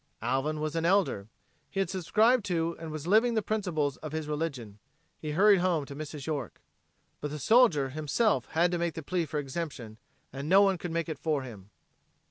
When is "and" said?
2.79-2.89